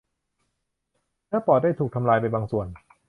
[1.27, 2.67] เนื้อปอดได้ถูกทำลายไปบางส่วน